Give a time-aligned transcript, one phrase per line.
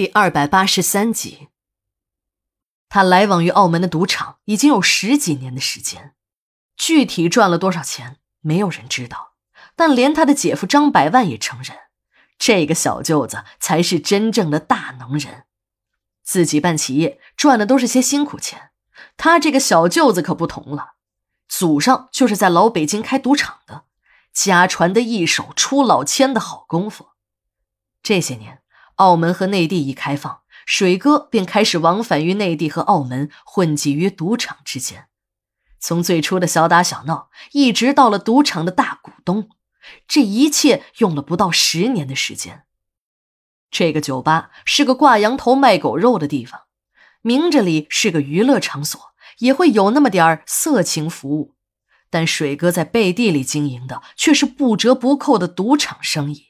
[0.00, 1.48] 第二百八十三集。
[2.88, 6.14] 他来往于澳门的赌场已经有十几年的时间，
[6.74, 9.34] 具体赚了多少钱，没有人知道。
[9.76, 11.76] 但连他的姐夫张百万也承认，
[12.38, 15.44] 这个小舅子才是真正的大能人。
[16.22, 18.70] 自己办企业赚的都是些辛苦钱，
[19.18, 20.94] 他这个小舅子可不同了，
[21.46, 23.84] 祖上就是在老北京开赌场的，
[24.32, 27.08] 家传的一手出老千的好功夫。
[28.02, 28.62] 这些年。
[29.00, 35.08] 澳门和内地一开放，水哥便开始往返于内地和澳门，混迹于赌场之间。
[35.78, 39.48] 从最初的小打小闹，一直到了赌场的大股东，
[40.06, 42.64] 这一切用了不到十年的时间。
[43.70, 46.64] 这个酒吧是个挂羊头卖狗肉的地方，
[47.22, 49.00] 明着里是个娱乐场所，
[49.38, 51.54] 也会有那么点儿色情服务，
[52.10, 56.48] 但水哥在背地里经营的却是不折不扣的赌场生意，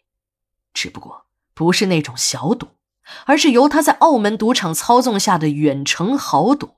[0.74, 1.26] 只不过。
[1.60, 2.68] 不是那种小赌，
[3.26, 6.76] 而是由他在澳门赌场操纵下的远程豪赌。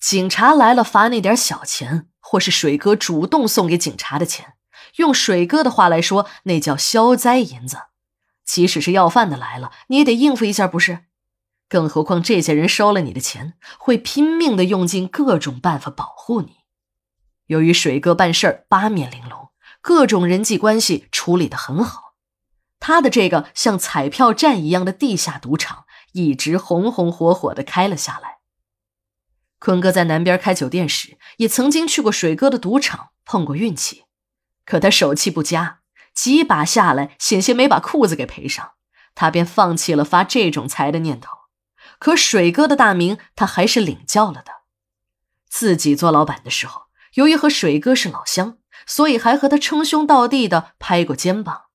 [0.00, 4.54] 警察来了罚那点小钱，或是水哥主动送给警察的钱，
[4.96, 7.76] 用水哥的话来说，那叫消灾银子。
[8.46, 11.00] 即使是要饭的来了，你也得应付一下，不是？
[11.68, 16.54] 更何况这些人收了你的钱，会拼命的用尽各种办法保护你。
[17.48, 19.50] 由于水哥办事儿八面玲珑，
[19.82, 22.11] 各种人际关系处理的很好。
[22.84, 28.38] 他的这个像彩票站一样的地下赌场一直红红火火的开了下来。
[29.60, 34.06] 坤哥在南边开酒店时，也曾经去过水哥的赌场碰过运气，
[34.66, 35.78] 可他手气不佳，
[36.12, 38.72] 几把下来险些没把裤子给赔上，
[39.14, 41.30] 他便放弃了发这种财的念头。
[42.00, 44.62] 可水哥的大名他还是领教了的。
[45.48, 51.66] 自己做老板的时候，由于和水哥是老乡，所以还和他称兄道弟的拍过肩膀。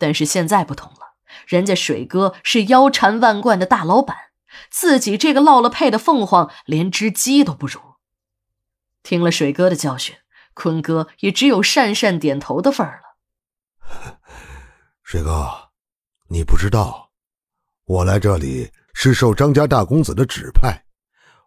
[0.00, 1.14] 但是现在不同了，
[1.46, 4.16] 人家水哥是腰缠万贯的大老板，
[4.70, 7.78] 自己这个落了配的凤凰连只鸡都不如。
[9.02, 10.16] 听了水哥的教训，
[10.54, 14.18] 坤哥也只有讪讪点头的份儿了。
[15.02, 15.70] 水哥，
[16.28, 17.10] 你不知道，
[17.84, 20.82] 我来这里是受张家大公子的指派，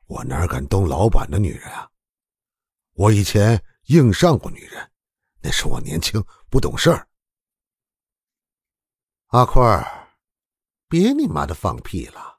[0.06, 1.90] 我哪敢动老板的女人啊？
[2.94, 4.92] 我以前硬上过女人，
[5.42, 7.08] 那是我年轻不懂事儿。
[9.34, 9.84] 阿坤儿，
[10.88, 12.38] 别你妈的放屁了！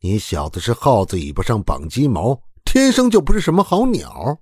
[0.00, 4.38] 你小子是耗子尾巴上绑鸡毛，天生就不是什么好鸟。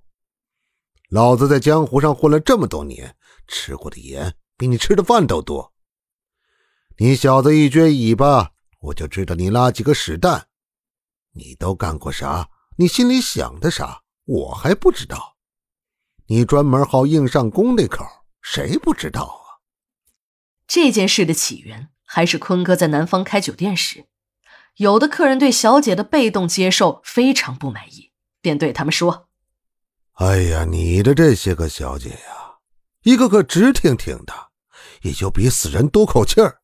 [1.09, 3.15] 老子在江湖上混了这么多年，
[3.47, 5.73] 吃过的盐比你吃的饭都多。
[6.97, 8.51] 你小子一撅尾巴，
[8.81, 10.49] 我就知道你拉几个屎蛋。
[11.31, 12.49] 你都干过啥？
[12.75, 14.01] 你心里想的啥？
[14.25, 15.37] 我还不知道。
[16.27, 18.05] 你专门好硬上弓那口，
[18.41, 19.38] 谁不知道？
[20.69, 24.05] 这件事的起源还是坤哥在南方开酒店时，
[24.75, 29.29] 有的客人对小姐的被动接受非常不满意，便对他们说
[30.21, 32.59] ：“哎呀，你的这些个小姐呀，
[33.01, 34.33] 一个个直挺挺的，
[35.01, 36.59] 也就比死人多口气儿，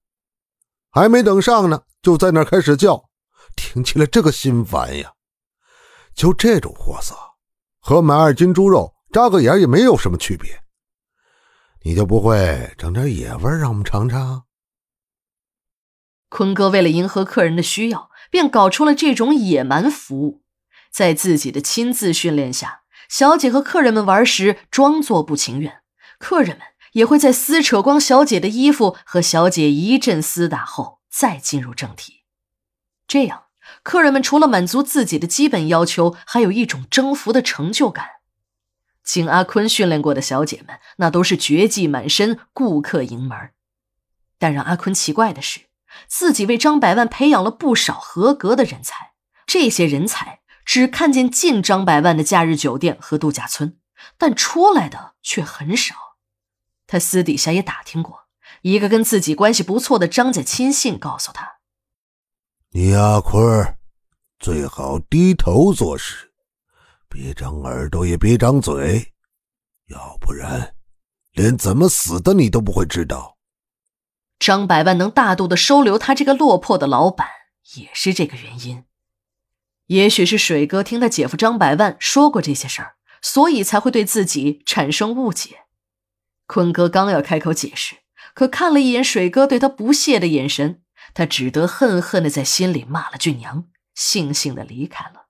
[0.92, 3.10] 还没等上呢，就在那开始叫，
[3.56, 5.14] 听起来这个心烦呀。
[6.14, 7.16] 就这种货色，
[7.80, 10.62] 和买二斤猪肉扎个眼也没有什么区别。”
[11.88, 14.46] 你就不会整点野味让我们尝尝？
[16.30, 20.42] 坤哥为了迎合客人的需要，便搞出了这种野蛮服务。
[20.92, 25.84] 在自己的亲自训练下，小姐和客人们玩时装作不情愿，
[26.18, 32.24] 客人们也会在撕扯光小姐的衣服和小姐一阵厮打后再进入正题。
[33.08, 33.44] 这样，
[33.84, 38.08] 客人们除了满足自己的基本要求，还有一种征服的成就感。
[39.06, 43.38] 经阿坤训练过的小姐们，那都是绝技满身，顾客盈门。
[44.40, 45.68] 但让阿坤奇怪的是，
[46.08, 49.14] 自己为张百万培养了不少合格的人才，
[49.46, 53.78] 这些人才只看见进张百万的假日酒店和度假村，
[54.18, 55.96] 但出来的却很少。
[56.88, 58.26] 他私底下也打听过，
[58.64, 61.60] 一个跟自己关系不错的张家亲信告诉他
[62.74, 63.78] ：“你阿坤
[64.40, 66.34] 最好低头做事。”
[67.16, 69.14] 别张耳朵，也别张嘴，
[69.88, 70.76] 要不然
[71.32, 73.38] 连怎么死的你都不会知道。
[74.38, 77.26] 张百万能大度的收留他这个落魄的老板，
[77.78, 78.84] 也是这个原因。
[79.86, 85.60] 也许是水哥听他姐夫张百万说过这些事儿，所以才会对自己产生误解。
[86.48, 87.96] 坤哥刚要开口解释，
[88.34, 90.82] 可看了一眼水哥对他不屑的眼神，
[91.14, 95.25] 他只得恨恨的在心里骂了句娘，悻悻的离开了。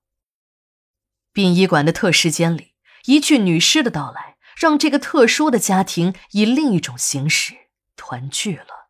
[1.35, 2.71] 殡仪馆的特尸间里，
[3.07, 7.53] 一具女尸的到来，让这个特殊的家庭以另一种形式
[7.97, 8.87] 团聚了。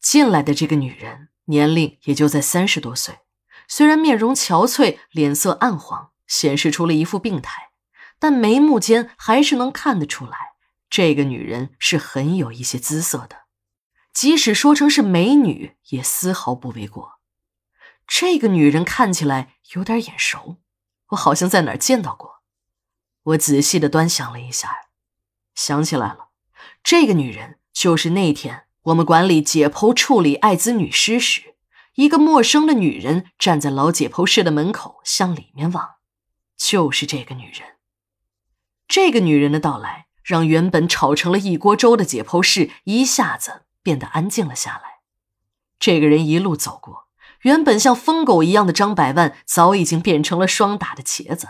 [0.00, 3.18] 进来的这个女人年龄也就在三十多岁。
[3.66, 7.70] 虽然面容憔悴，脸色暗黄，显示出了一副病态，
[8.20, 10.52] 但眉目间还是能看得出来，
[10.88, 13.46] 这个女人是很有一些姿色的。
[14.14, 17.18] 即使说成是美女，也丝毫不为过。
[18.06, 20.58] 这个女人看起来有点眼熟，
[21.08, 22.42] 我好像在哪儿见到过。
[23.22, 24.88] 我仔细的端详了一下，
[25.54, 26.28] 想起来了，
[26.82, 31.56] 这个女人就是那天我们管理解剖处理艾滋女尸时，
[31.96, 35.96] 一个陌生的女人站在老解剖室的门口向里面望，
[36.56, 37.76] 就是这个女人。
[38.86, 45.00] 这个女人的到来，让原本吵成了一锅粥的解剖室一下子变得安静了下来。
[45.78, 47.07] 这个人一路走过。
[47.48, 51.48] 原本像疯狗一样的张百万，早已经变成了霜打的茄子。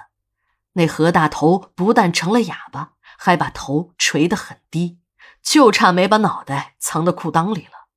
[0.74, 5.00] 那何大头不但成了哑巴，还把头垂得很低，
[5.42, 7.88] 就差没把脑袋藏到裤裆里了。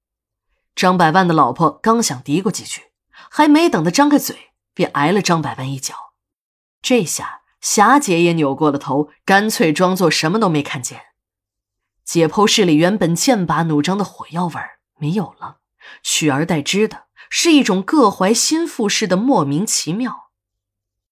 [0.73, 2.85] 张百万的老婆刚想嘀咕几句，
[3.29, 5.93] 还没等他张开嘴，便挨了张百万一脚。
[6.81, 11.01] 这下霞姐也扭过了头，干脆装作什么都没看见。
[12.03, 14.55] 解剖室里原本剑拔弩张的火药味
[14.97, 15.57] 没有了，
[16.01, 17.03] 取而代之的。
[17.33, 20.30] 是一种各怀心腹似的莫名其妙。